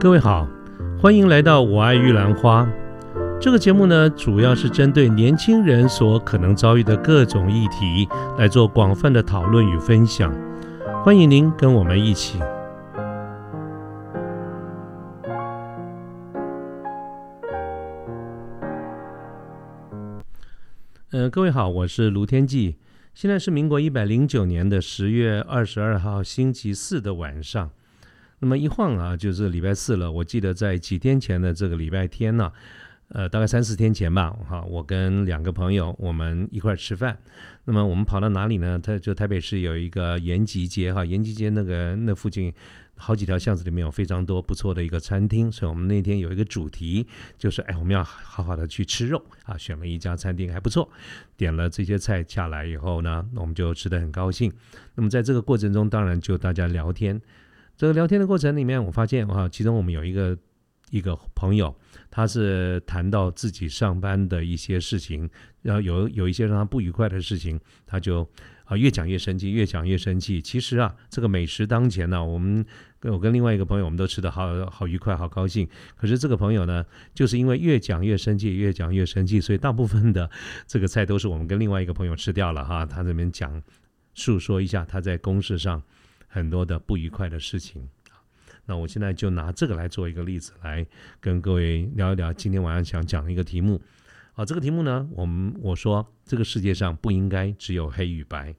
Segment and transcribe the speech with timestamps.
[0.00, 0.48] 各位好，
[0.98, 2.64] 欢迎来到《我爱玉兰花》
[3.38, 8.08] 这个节目呢，主要是针对年轻人所可能遭遇的各种议题
[8.38, 10.34] 来做广泛的讨论与分享。
[11.04, 12.38] 欢迎您跟我们一起。
[21.10, 22.76] 呃，各位好，我是卢天记。
[23.12, 27.68] 现在是民国一百零九年的十月二十二号星期四的晚上。
[28.40, 30.10] 那么一晃啊，就是礼拜四了。
[30.10, 32.50] 我记得在几天前的这个礼拜天呢，
[33.08, 37.18] 呃，大概三四天前吧，哈，我跟两个朋友我们一块吃饭。
[37.66, 38.80] 那么我们跑到哪里呢？
[38.82, 42.50] 他就台北市有一个延吉街，哈，延吉街那个那附近
[42.96, 45.52] 好几条巷子里面有非常多不错的一个餐厅。
[45.52, 50.88] 所以我们那天有一个主题，就是哎，我们要好好的去吃肉啊，选了一家餐厅还不错，
[51.36, 54.50] 点了这些菜下来以后呢，我们就吃得很高兴。
[54.94, 57.20] 那么在这个过程中，当然就大家聊天。
[57.80, 60.36] 这个聊天的过程里面，我发现啊，其中我们有一个
[60.90, 61.74] 一个朋友，
[62.10, 65.26] 他是谈到自己上班的一些事情，
[65.62, 68.28] 然后有有一些让他不愉快的事情，他就
[68.64, 70.42] 啊越讲越生气，越讲越生气。
[70.42, 72.62] 其实啊，这个美食当前呢，我们
[72.98, 75.66] 跟我跟另外一个朋友，我们都吃的好好愉快，好高兴。
[75.96, 80.30] 可是这个朋友呢，就是因为越讲越生气，越讲越生气，所以大部分的
[80.66, 82.84] 这个菜都是我们跟另外一个朋友吃掉了哈。
[82.84, 83.62] 他这边讲
[84.12, 85.82] 诉说一下他在公事上。
[86.30, 87.86] 很多的不愉快的事情
[88.64, 90.86] 那我现在就拿这个来做一个例子，来
[91.18, 93.82] 跟各位聊一聊今天晚上想讲的一个题目。
[94.32, 98.54] 好，这个题目呢，我们我说这个世界上不应该只有黑与白。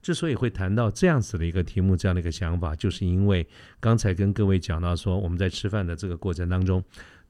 [0.00, 3.46] 之所以会谈到这样子的一个题目，这样的一个想法，就是因为
[3.78, 6.82] 刚才跟各位讲到说，我们在吃饭的这个过程当中，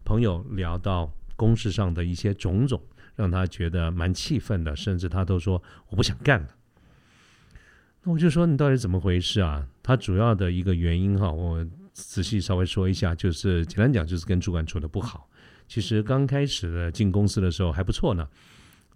[0.05, 2.81] 朋友聊到公事上的一些种种，
[3.17, 6.48] 让他觉得蛮气愤的，甚至他都说我不想干了。
[8.06, 9.66] 我就说你到底怎么回事啊？
[9.82, 15.28] 他主要的一个原因哈，我仔细稍微说一下，就是简单讲就是跟主管处的不好。
[15.66, 18.28] 其实刚开始的进公司的时候还不错呢，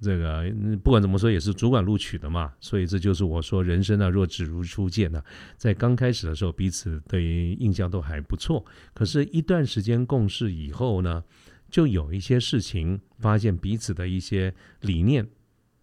[0.00, 0.44] 这个
[0.84, 5.20] 不管怎么说也是主管录取的嘛，所以这就是我说人生啊若只如初见呢，
[5.56, 8.64] 在刚开始的时候彼此对于印象都还不错，
[8.94, 11.24] 可是，一段时间共事以后呢，
[11.68, 15.28] 就有一些事情发现彼此的一些理念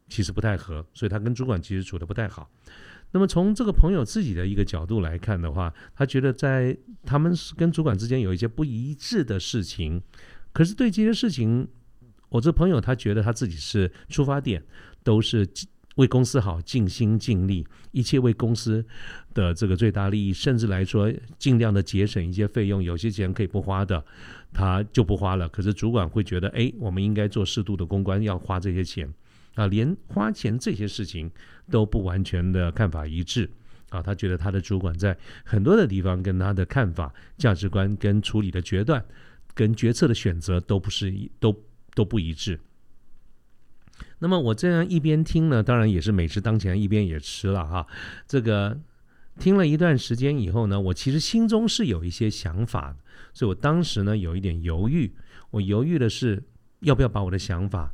[0.08, 2.50] 其实不太合，所以他跟主管其实处的不太好。
[3.18, 10.00] 那么从这个朋友自己的一个角度来看的话，他觉得在他们跟主管之间有一些不一致的事情，
[10.54, 11.68] 可是对这些事情，
[12.30, 14.64] 我这朋友他觉得他自己是出发点
[15.02, 15.50] 都是
[15.96, 18.86] 为公司好，尽心尽力，一切为公司
[19.34, 24.06] 的这个最大利益，甚至来说尽量的节省一些费用，有些钱可以不花的，
[24.54, 25.50] 他就不花了。
[25.50, 29.12] 可是主管会觉得，哎，我们应该做适度的公关，要花这些钱。
[29.58, 31.30] 啊，连花钱这些事情
[31.72, 33.50] 都不完全的看法一致
[33.90, 39.04] 啊，他觉得他的主管在很多的地方跟他的看法、价值观跟处理的决断、
[39.56, 41.64] 跟决策的选择都不是一都
[41.96, 42.60] 都不一致。
[44.20, 47.88] 那么我这样一边听呢，当然也是美食当前，一边也吃了哈。
[48.28, 48.80] 这个
[49.40, 52.96] 听了一段时间以后呢，我其实心中是有一些想法，
[53.34, 55.12] 所以我当时呢有一点犹豫，
[55.50, 56.44] 我犹豫的是
[56.82, 57.92] 要不要把我的想法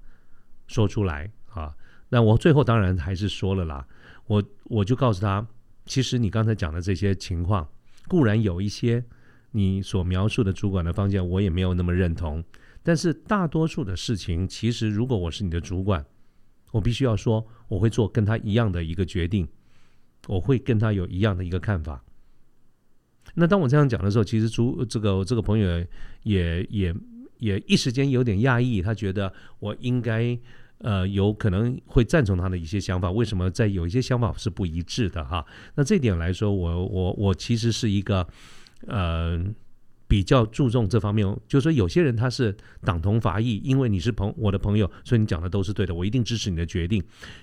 [0.67, 1.31] 说出来。
[1.53, 1.75] 啊，
[2.09, 3.85] 那我最后当然还是说了啦。
[4.25, 5.45] 我我就告诉他，
[5.85, 7.67] 其实你刚才讲的这些情况，
[8.07, 9.03] 固然有一些
[9.51, 12.41] 你所描述的主管的方向，我也没有那么认同。
[12.81, 16.05] 但是大多数的事情，其实如果我是你的主管，
[16.71, 19.45] 我必须要说，我会做跟他一样的一个决定，
[20.27, 22.01] 我会跟他有一样的一个看法。
[23.35, 25.85] 那当我这样讲的时候，其实主这个这个朋友
[26.23, 26.95] 也也
[27.39, 30.39] 也一时间有点讶异，他觉得我应该。
[30.79, 35.45] 呃，有可能会赞同他的一些想法，为什么在有一些想法是不一致的哈？
[35.75, 38.27] 那这点来说，我我我其实是一个
[38.87, 39.41] 呃
[40.07, 47.01] 比较注重这方面，就是说有些人他是党同伐异，因为你是朋我的朋友，所以你讲的都是对的，我一定支持你的决定。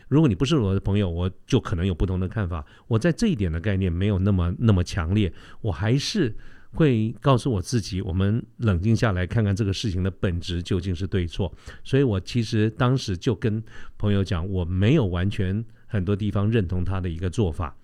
[0.09, 2.65] 如果你不是我的朋友，我就可能有不同的看法。
[2.89, 6.37] 我在这一点的概念没有那么那么强烈，我还是。
[6.73, 11.53] 会告诉我自己，我们冷静下来看看这个事情的本质究竟是对错。
[11.83, 13.63] 所以我其实当时就跟
[13.99, 17.77] 朋友讲，我没有完全很多地方认同他的一个做法。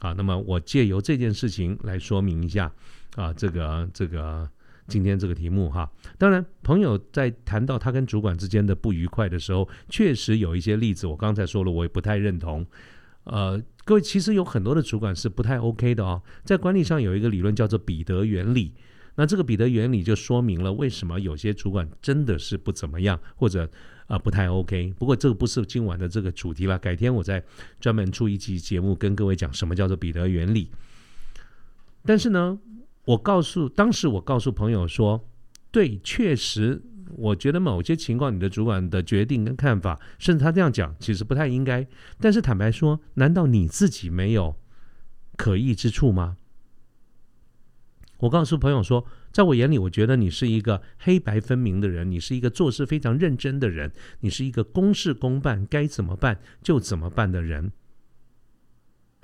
[0.00, 2.72] 啊，那么我借由这件事情来说明一下
[3.16, 4.48] 啊，这个这个
[4.86, 5.90] 今天这个题目哈。
[6.16, 12.64] 当然，朋友在谈到他跟主管之间的不愉快的时候，确实有一些例子，我刚才说了，我也不太认同。
[13.28, 16.22] 呃，各位，其实有很多的主管是不太 OK 的哦。
[16.44, 18.72] 在管理上有一个理论叫做彼得原理，
[19.16, 23.68] 那这个彼得原理就说明了为什么有些主管真的是不怎么样，或者
[24.06, 24.94] 啊不太 OK。
[24.98, 27.42] 不过这个不是今晚的这个主题了，改天我再
[27.80, 30.70] 专门出一集节目跟各位讲什么叫做彼得原理。
[32.04, 32.58] 但是呢，
[33.04, 35.28] 我告诉当时我告诉朋友说，
[35.70, 36.80] 对，确实，
[37.18, 41.86] 我觉得某些情况你的主管的决定跟看法，甚至他这样讲，其实不太应该。
[42.20, 44.56] 但是坦白说，难道你自己没有
[45.36, 46.36] 可疑之处吗？
[48.20, 57.70] 我告诉朋友说，在我眼里，我觉得你是一个黑白分明的人，你是一个做事非常认真的人，你是一个公事公办，该怎么办就怎么办的人。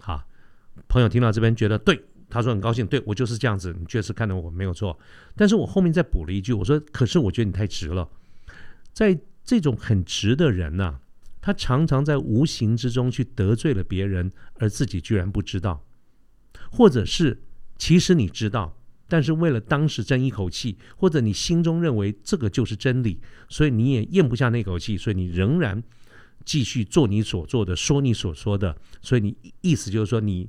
[0.01, 0.29] 好，
[0.87, 4.99] 朋友听到这边觉得对，他说很高兴，对我就是这样子，你确实看到我没有错。
[5.37, 8.09] 但是我后面再补了一句，我说，可是我觉得你太直了。
[8.93, 10.99] 在这种很直的人呐，
[11.41, 15.85] 他常常在无形之中去得罪了别人，而自己居然不知道，
[16.71, 17.43] 或者是
[17.77, 18.77] 其实你知道。
[19.07, 25.81] 但是为了当时争一口气，或者你心中认为这个就是真理，所以你也咽不下那口气，所以你仍然
[26.45, 28.75] 继续做你所做的，说你所说的。
[29.03, 30.49] 所以你意思就是说，你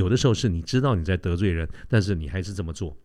[0.00, 2.96] 有的时候是你知道你在得罪人，但是你还是这么做。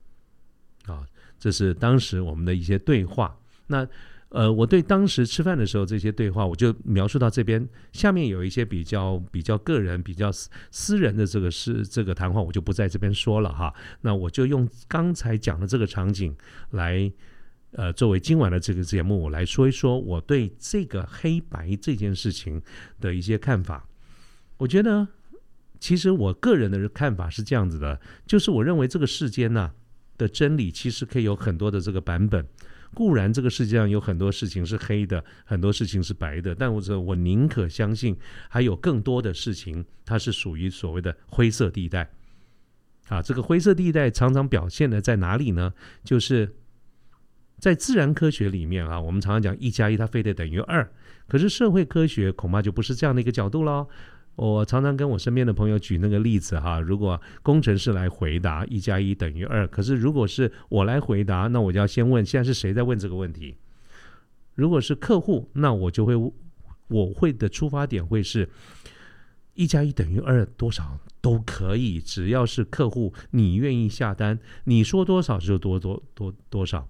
[0.88, 1.06] 啊，
[1.38, 3.38] 这是当时我们的一些对话。
[3.68, 3.88] 那。
[4.30, 7.66] 呃，我对当时吃饭的时候这些对话，我就描述到这边。
[7.94, 13.74] 下面有一些比较比较个人、比较私私人的这个是这个谈话，我就不在这边说了哈。
[14.02, 16.36] 那我就用刚才讲的这个场景
[16.72, 17.10] 来，
[17.72, 22.62] 呃，作为今晚的这个节目，我来说一说我对这个黑白这件事情
[23.00, 23.88] 的一些看法。
[24.58, 25.08] 我觉得，
[25.80, 29.72] 其实我个人的看法是这样子的，就是我认为这个世间呢
[30.18, 32.46] 的真理，其实可以有很多的这个版本。
[32.94, 38.16] 固然这个世界上有很多事情是黑的，很多事情是白的，但我说我宁可相信
[38.48, 42.10] 还有更多的事情，它是属于所谓的灰色地带。
[43.10, 45.74] 啊，这个灰色地带常常表现的在哪里呢？
[46.06, 46.56] 就是
[47.60, 50.90] 在自然科学里面啊，我们常常讲一加一它非得等于二，
[51.28, 53.90] 可是社会科学恐怕就不是这样的一个角度喽。
[54.36, 63.56] 我常常跟我身边的朋友举那个例子哈，如果工程师来回答一加一等于二，可是如果是我来回答，那我就要先问现在是谁在问这个问题。
[64.56, 66.16] 如果是客户，那我就会
[66.90, 68.50] 我会的出发点会是
[69.54, 76.86] 一加一等于二多少都可以，只要是客户你愿意下单，你说多少就多多多多少。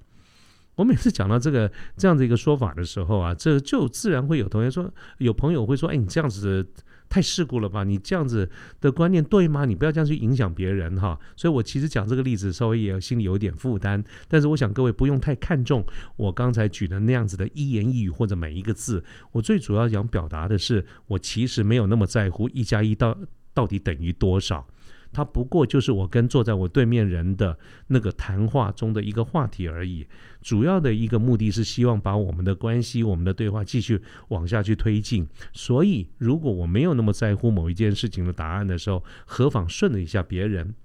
[0.73, 6.67] 我每次讲到这个这样的一个说法的时候啊，这就自然会有同学说，有朋友会说，哎，你这样子。
[7.15, 7.85] 太世故了吧？
[7.85, 8.49] 你这样子
[8.81, 9.63] 的观念对吗？
[9.63, 11.17] 你不要这样去影响别人哈。
[11.37, 14.03] 所以我其实讲这个例子，稍微也心里有点负担。
[14.27, 15.81] 但是我想各位不用太看重
[16.17, 19.01] 我刚才举的那样子的一言一语或者每一个字。
[19.31, 23.17] 我最主要想表达的是，我其实没有那么在乎一加一到
[23.53, 24.67] 到底等于多少。
[25.15, 27.57] 它不过就是我跟坐在我对面人的
[27.87, 30.05] 那个谈话中的一个话题而已。
[30.41, 35.25] 主要的一个目的是希望把我们的关系、我们的对话继续往下去推进。
[35.53, 40.75] 所以，如果我没有那么在乎某一件事情的答案的时候，何妨顺了一下别人，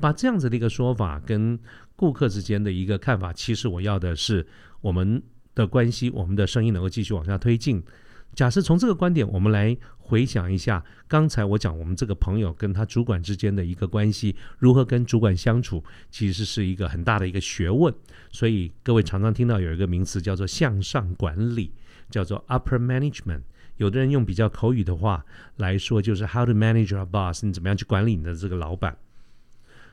[0.00, 1.56] 把这样子的一个说法跟
[1.94, 4.44] 顾客之间的一个看法，其实我要的是
[4.80, 5.22] 我们
[5.54, 7.80] 的关系、我们的声音能够继续往下推进。
[8.34, 17.92] 假设从这个观点，我们来回想一下刚才我讲我们这个朋友跟他主管之间的一个关系，如何跟主管相处，其实是一个很大的一个学问。
[18.30, 21.72] 所以各位常常听到有一个名词叫做向上管理，
[22.08, 23.42] 叫做 upper management。
[23.76, 25.24] 有的人用比较口语的话
[25.56, 28.96] 来说，就是 how to manage your boss，你怎么样去管理你的这个老板。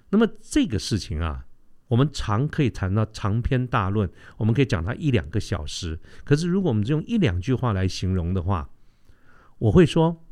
[0.10, 1.47] 那么这个事情啊。
[1.88, 6.00] 我们常可以谈到长篇大论，我们可以讲它一两个小时。
[6.24, 8.70] 可是，如果我们只用一两句话来形容的话，
[9.60, 10.24] 我会说，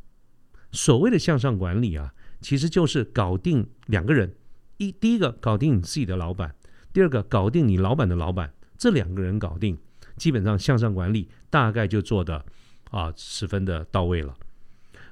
[0.70, 4.34] 所谓的向上管理啊，其实就是搞定两个人：
[4.76, 6.50] 一，第一个搞定你自己的老板；
[6.92, 8.52] 第二个搞定你老板的老板。
[8.78, 9.78] 这两个人搞定，
[10.16, 12.44] 基本上向上管理大概就做的
[12.90, 14.36] 啊十分的到位了。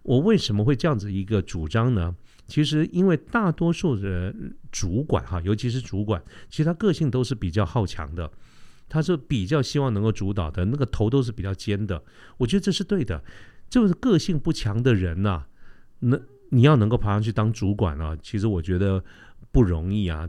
[0.02, 2.14] 我为什么会这样子一个主张呢？
[2.46, 4.34] 其实，因为大多数的
[4.70, 8.30] 主管哈，尤其是主管，其实他个性都是比较好强的，
[8.88, 12.02] 他是比较希望能够主导的，那个头都是比较尖的。
[12.36, 13.24] 我觉得这是对的，
[13.70, 15.44] 就是个性不强的人呐，
[16.00, 16.20] 那
[16.50, 19.02] 你要能够爬上去当主管啊，其实我觉得
[19.50, 20.28] 不容易啊，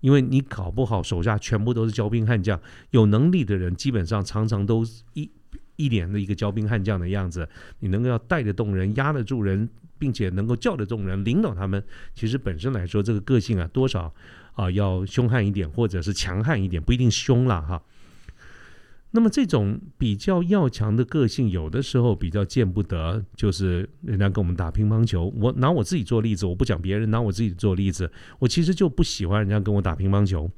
[0.00, 2.60] 因为你搞不好手下全部都是骄兵悍将，
[2.90, 4.84] 有能力的人基本上常常都
[5.14, 5.30] 一
[5.76, 7.48] 一脸的一个骄兵悍将的样子，
[7.80, 9.68] 你能够要带得动人，压得住人。
[9.98, 11.80] 并且能够叫得动人，领导他们，
[12.12, 14.12] 其实本身来说，这个个性啊，多少
[14.54, 17.80] 啊要凶悍一点，或者是强悍一点，不一定凶了哈。
[19.12, 28.10] 那么这种比较要强的个性，有的时候比较见不得，就是人家跟我们打乒乓球，我拿我自己做例子，我不讲别人，拿我自己做例子，
[28.40, 30.50] 我其实就不喜欢人家跟我打乒乓球。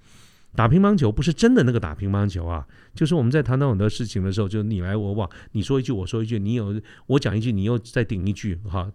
[0.55, 8.91] 打乒乓球不是真的那个打乒乓球啊，就是我们在谈到很多事情的时候，就你来我往，你说一句我说一句，你有我讲一句，你又再顶一句哈。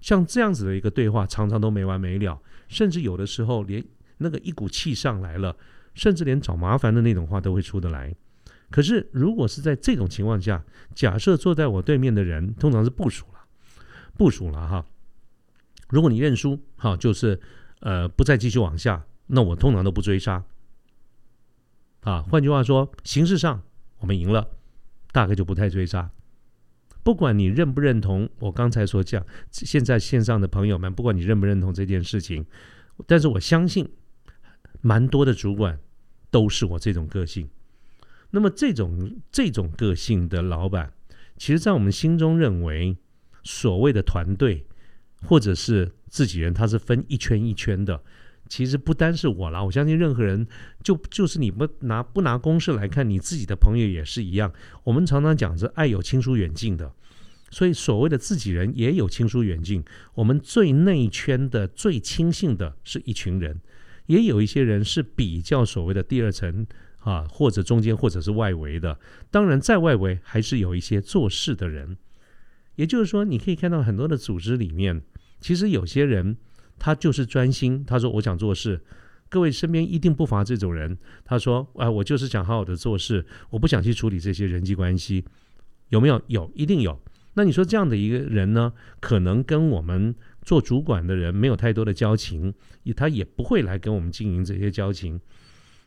[0.00, 3.84] 像这样子的一个对话，常常都没完没了，甚至有的时候连
[4.18, 5.54] 那个一股气上来了，
[5.94, 8.14] 甚至连找麻烦的那种话都会出得来。
[8.70, 10.64] 可是如果是在这种情况下，
[10.94, 13.40] 假设坐在我对面的人通常是部署了，
[14.16, 14.84] 部署了哈。
[15.90, 17.38] 如果你认输，好，就是
[17.80, 20.42] 呃不再继续往下，那我通常都不追杀。
[22.02, 23.62] 啊，换句话说，形式上
[23.98, 24.48] 我们赢了，
[25.12, 26.10] 大概就不太追杀。
[27.04, 32.46] 不管你认不认同我刚才所讲，现在线上的朋友们，不管你认不认同这件事情，
[33.06, 33.88] 但是我相信，
[34.80, 35.78] 蛮多的主管
[36.30, 37.48] 都是我这种个性。
[38.30, 40.92] 那么这种这种个性的老板，
[41.36, 42.96] 其实，在我们心中认为，
[43.42, 44.66] 所谓的团队
[45.26, 48.02] 或者是自己人，他是分一圈一圈的。
[48.52, 50.46] 其实不单是我啦，我相信任何人，
[50.84, 54.52] 就就是你不拿不拿公式来看，你自己的朋友也是一样。
[54.84, 56.92] 我们常常讲着爱有亲疏远近的，
[57.48, 59.82] 所以所谓的自己人也有亲疏远近。
[60.12, 63.58] 我们最内圈的最亲信的是一群人，
[64.04, 66.66] 也有一些人是比较所谓的第二层
[66.98, 69.00] 啊，或者中间或者是外围的。
[69.30, 71.96] 当然，在外围还是有一些做事的人。
[72.74, 75.00] 也就是说，你可以看到很多的组织里面，
[75.40, 76.36] 其实有些人。
[76.84, 78.80] 他就是专心，他说我想做事，
[79.28, 80.98] 各位身边一定不乏这种人。
[81.24, 85.24] 他说，啊，我就是想好好的做事，我不想去处理这些人际关系，
[85.90, 86.20] 有没有？
[86.26, 86.98] 有，一定有。
[87.34, 90.12] 那你说这样的一个人呢，可能跟我们
[90.42, 92.52] 做主管的人没有太多的交情，
[92.96, 95.20] 他也不会来跟我们经营这些交情。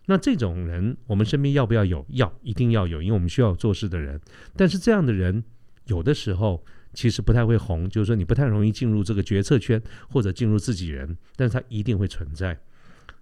[0.06, 2.06] 那这种人，我们身边要不要有？
[2.12, 4.18] 要，一定要有，因为我们需要做事的人。
[4.56, 5.44] 但是这样的人，
[5.88, 6.64] 有的时候。
[6.96, 12.58] 其实不太会红，就是说你不太容易进入这个决策圈或者进入自己人，但是它一定会存在。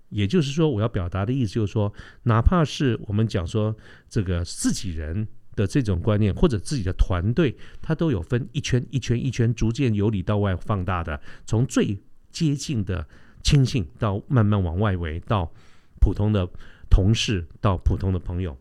[0.09, 1.91] 也就是说，我要表达的意思就是说，
[2.23, 3.75] 哪怕是我们讲说
[4.07, 11.97] 这个自己人的这种观念，或者自己的团队，它都有分一圈一圈一圈，逐渐由里到外放大的，从最
[12.29, 13.07] 接近的
[13.41, 15.51] 亲信到慢慢往外围，到
[15.99, 16.47] 普通的
[16.91, 18.55] 同事，到普通的朋友。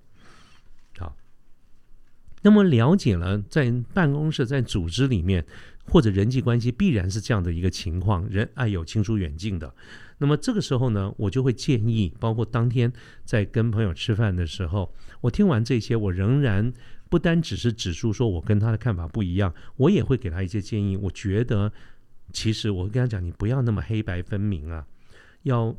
[2.43, 5.45] 那么了解了，在办公室、在组织里面，
[5.87, 9.73] 或者人际关系必然是这样的一个情况，人爱有亲疏远近的。
[10.19, 12.93] 那么这个时候呢，我就会建议，包括当天
[13.25, 16.73] 在跟朋友吃饭的时候，我听完这些，我仍然
[17.09, 20.97] 不单只是指出说我跟他的看法不一样，我也会给他一些建议。
[20.97, 21.73] 我觉得，
[22.33, 24.87] 其实我跟他讲，你不要那么黑白分明啊，
[25.45, 25.77] 要。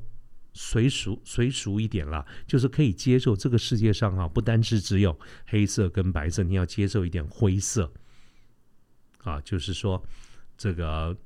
[0.53, 7.91] 随俗随俗一点啦，就是可以接受这个世界上啊，不单是只有黑色跟白色，你要接受一点灰色
[9.23, 9.41] 啊。
[9.41, 10.03] 就是说，
[10.55, 11.17] 这个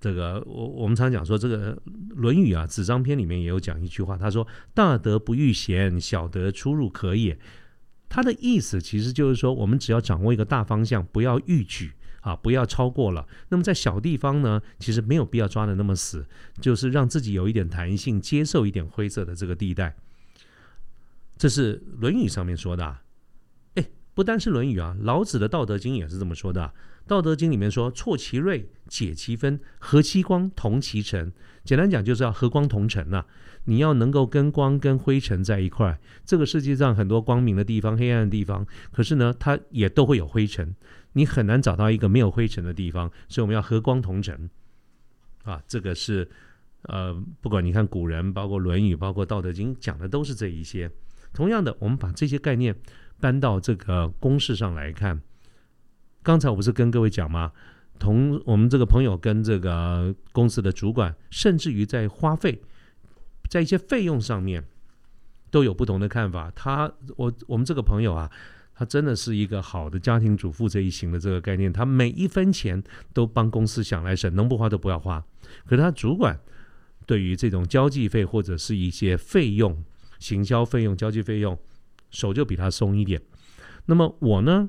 [0.00, 1.76] 这个，我我们常讲说，这个
[2.14, 7.38] 《论语》啊，《子张篇》里面也有讲一句话，他说：“大德不欲贤，小德出入可也。”
[8.08, 11.92] 他的意思其实就是说，我们只要掌握一个大方向，不要逾矩。
[12.24, 13.26] 啊，不要超过了。
[13.50, 16.26] 那么在小地方呢，其实没有必要抓的那么死，
[16.60, 19.94] 就是让自己有一点弹性，接受一点灰色的这个地带。
[21.36, 22.96] 这是《论语》上面说的。
[23.74, 26.62] 哎，不单是《论语》啊，老子的《道德经》也是这么说的。
[27.06, 31.30] 《道德经》里面说：“错其锐，解其分，和其光，同其尘。”
[31.62, 33.26] 简单讲，就是要和光同尘呐。
[33.66, 35.98] 你要能够跟光、跟灰尘在一块。
[36.24, 40.74] 这个世界上很多光明的地方、黑暗的地方，可是呢，它也都会有灰尘。
[41.14, 44.50] 你很难找到一个没有灰尘的地方，所以我们要和光同尘
[45.44, 45.62] 啊！
[45.66, 46.28] 这个是
[46.82, 50.90] 呃，不管你看古人，包括《论语》，包括《道德经》，讲的都是这一些。
[51.32, 52.74] 同样的，我们把这些概念
[53.20, 55.22] 搬到这个公式上来看。
[56.22, 57.52] 刚才我不是跟各位讲吗？
[57.98, 62.60] 同我们这个朋友跟这个公司的主管，甚至于在花费
[63.48, 64.64] 在一些费用上面
[65.50, 66.50] 都有不同的看法。
[66.56, 68.30] 他，我我们这个朋友啊。
[68.76, 75.24] 他真的是一个好的家庭主妇这一型的这个概念，他每一分钱都帮公司想来省，能不花都不要花。
[75.64, 76.38] 可是他主管
[77.06, 79.84] 对于这种交际费或者是一些费用、
[80.18, 81.56] 行销费用、交际费用，
[82.10, 83.22] 手就比他松一点。
[83.86, 84.68] 那么我呢，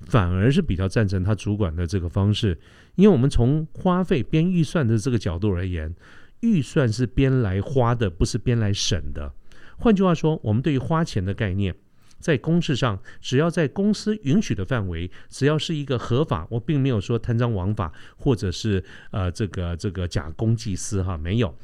[0.00, 2.58] 反而是比较赞成他主管的这个方式，
[2.94, 5.94] 因为我们从花费编预算的这个角度而言，
[6.40, 9.34] 预算是编来花的，不是编来省的。
[9.76, 11.74] 换句话说，我们对于花钱的概念。
[12.22, 21.54] 在公事上，只要在公司允许的范围，只要是一个合法，我并没有说贪赃枉法，或者是呃这个这个假公济私哈，没有。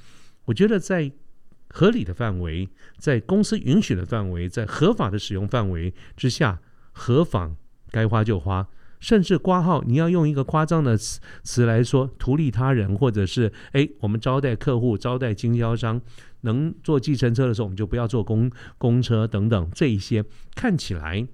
[0.44, 1.10] 我觉得在
[1.68, 6.60] 合理的范围，在公司允许的范围，在合法的使用范围之下，
[6.90, 7.54] 合法
[7.90, 8.66] 该花就花，
[9.00, 16.00] 甚至挂号，你要用一个夸张的词词来说，图利他人，或者是哎，我们招待客户，招待经销商。
[16.42, 20.24] 能坐计程车的时候，我们就不要坐公公车等等，这一些
[20.54, 21.26] 看起来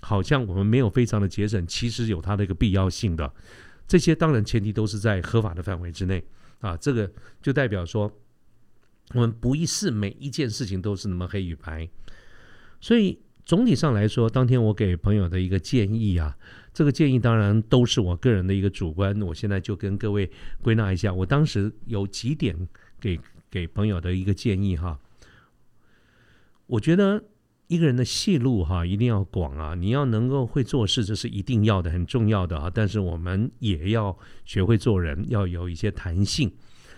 [0.00, 3.30] 好像我们没有非常的节省，其实有它的一个必要性的。
[3.86, 6.24] 这些当然前提都是在合法的范围之内
[6.60, 6.74] 啊。
[6.74, 8.10] 这个就代表说，
[9.12, 11.86] 我们不一是每一件事情都是那么黑与白。
[12.80, 16.34] 所以总体上来说，当天我给朋友的一个建议啊，
[16.76, 19.18] 这个建议当然都是我个人的一个主观。
[19.22, 20.30] 我现在就跟各位
[20.60, 22.54] 归纳一下，我当时有几点
[23.00, 23.18] 给
[23.50, 24.98] 给朋友的一个建议哈。
[26.66, 27.24] 我觉得。
[27.68, 32.70] 一个人的戏路哈一定要广啊，你要能够会做事，这是一定要的，很重要的啊。
[32.72, 36.48] 但是我们也要学会做人，要有一些弹性。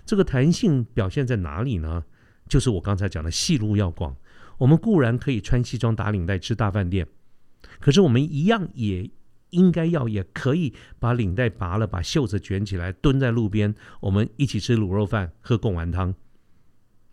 [0.04, 2.04] 这个弹性表现在哪里呢？
[2.50, 4.14] 就是我刚才讲的戏路要广。
[4.58, 7.08] 我们固然可以穿西装打领带吃大饭店，
[7.80, 9.10] 可是我们一样也
[9.50, 16.14] 应该要也可以把领带拔了，把袖子卷起来，蹲在路边，我们一起吃卤肉饭，喝贡丸汤。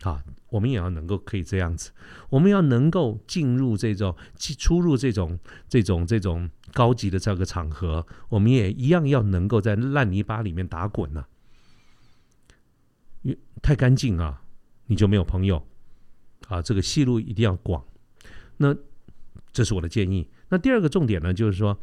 [0.02, 1.90] 啊，我们也要能够可以这样子，
[2.28, 5.38] 我们要能够进入这种、出入这种、
[5.68, 11.24] 这种、这种高级的这个场合，我们也一样要能够在烂泥巴里面打滚呢。
[13.62, 14.42] 太干净啊，
[14.86, 15.66] 你就没有朋友
[16.46, 16.60] 啊。
[16.60, 17.82] 这个戏路一定要广，
[18.58, 18.76] 那
[19.50, 20.28] 这是我的建议。
[20.50, 21.76] 那第二个重点呢，就是说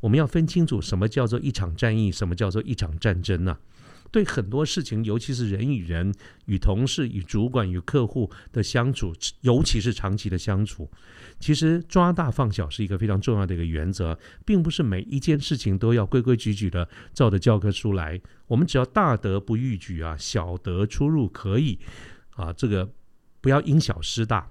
[0.00, 3.58] 我们要分清楚什么叫做一场战役，什么叫做一场战争呢？
[4.10, 6.14] 对很多事情，尤其是人与人、
[6.46, 9.12] 与同事、与主管、与客户的相处，
[9.42, 10.90] 尤其是长期的相处，
[11.38, 18.18] 其实抓大放小是一个非常重要的一个原则，并不是每一件事情都要规规矩矩的照着教科书来。
[18.46, 21.78] 我们只要大德不逾矩啊，小德出入可以
[22.30, 22.90] 啊，这个
[23.42, 24.50] 不要因小失大，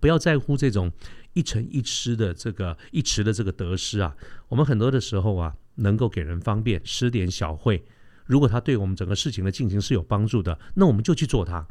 [0.00, 0.90] 不要在乎这种
[1.38, 4.16] 一成一失的这个一池的这个得失啊。
[4.48, 7.84] 我们很多的时候啊，能够给人方便，施点小惠。
[8.26, 11.64] 如果他对我们整个事情的进行是有帮助的，那我们就去做它，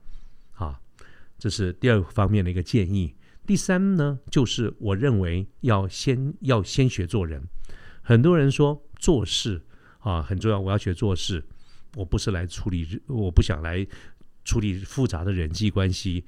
[0.53, 0.79] 啊，
[1.38, 3.13] 这是第二方面的一个建议。
[3.45, 7.43] 第三呢，就是我认为要先要先学做人。
[8.01, 9.62] 很多人说做事
[10.00, 11.44] 啊很重要，我要学做事，
[11.96, 13.85] 我不是来处理，我不想来
[14.46, 16.24] 处理复杂的人际关系。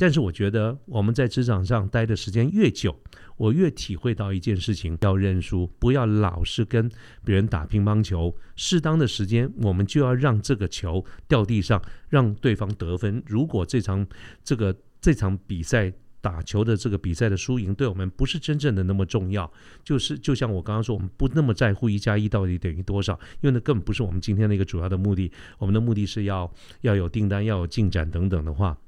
[0.00, 2.98] 但是我觉得我们在职场上待的时间越久，
[3.36, 6.90] 我越体会到一件事情：要认输，不要老是跟
[7.22, 8.34] 别人打乒乓球。
[8.56, 13.22] 适当的时间，我们就要让这个球掉地上，让对方得分。
[13.26, 14.06] 如果这场
[14.42, 19.52] 这个这场比赛打球的这个比赛的输赢，对我们不是真正的那么重要，
[19.84, 25.30] 就是就像我刚刚说，我们不那么在乎一加一到底等于多少，因为那根本不是我们今天的一个主要的目的。
[25.58, 28.78] 我们的目的是要要有订单，要有进展等等的话。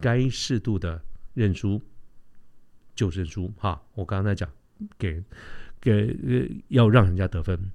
[0.00, 1.02] 该适度的
[1.34, 1.82] 认输
[2.94, 4.50] 就认输哈，我刚才讲
[4.98, 5.22] 给
[5.80, 7.70] 给呃要让人家得分。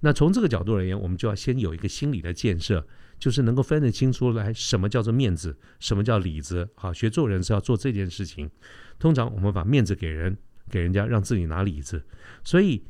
[0.00, 2.86] 那从这个角度而言，我们就要先有一个心理的建设，
[3.18, 6.68] 就是能够分得清楚来什么叫做面子，什么叫里子。
[6.74, 8.50] 好，学做人是要做这件事情。
[8.98, 10.36] 通常我们把面子给人，
[10.70, 12.04] 给人家，让自己拿里子。
[12.42, 12.82] 所以。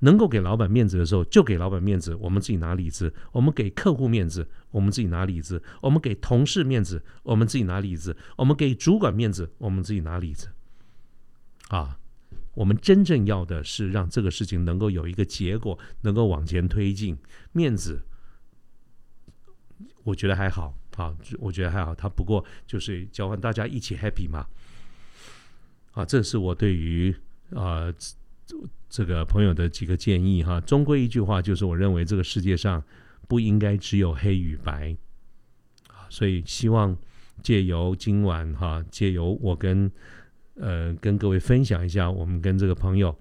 [0.00, 2.14] 能够给老板面子的时候，就给老板面子。
[2.16, 10.48] 我们自己拿里子，我们给客户面子，我们自己拿里子；我们给同事面子，我们自己拿里子；我们给主管面子，我们自己拿里子。
[11.68, 11.98] 啊，
[12.54, 17.16] 我们真正要的是让这个事情能够有一个结果，能够往前推进。
[17.52, 18.02] 面子，
[20.02, 21.94] 我觉得还好，啊，我觉得还好。
[21.94, 24.46] 他不过就是交换大家一起 happy 嘛。
[25.92, 27.14] 啊，这是我对于
[27.54, 27.92] 啊。
[28.88, 32.82] 这个朋友的几个建议哈，终归一句话就是，我认为这个世界上
[33.28, 34.96] 不应该只有黑与白，
[36.08, 36.96] 所以希望
[37.42, 39.90] 借由今晚哈，借由我跟
[40.56, 43.16] 呃跟各位分享一下我们跟这个朋友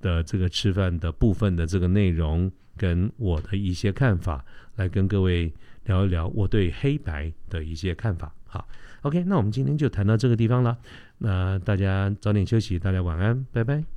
[0.00, 4.44] 的这个吃饭的部分的这个内容，跟我的一些看法，
[4.76, 5.52] 来跟各位
[5.84, 8.34] 聊一聊我对黑白的一些看法。
[8.46, 8.68] 好
[9.02, 10.76] ，OK，那我们今天就谈到这个地方了，
[11.18, 13.95] 那大家早点休息，大家晚安，拜拜。